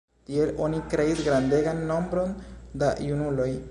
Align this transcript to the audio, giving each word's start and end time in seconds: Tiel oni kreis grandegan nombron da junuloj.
Tiel 0.29 0.53
oni 0.67 0.79
kreis 0.93 1.21
grandegan 1.29 1.85
nombron 1.93 2.37
da 2.85 2.95
junuloj. 3.11 3.53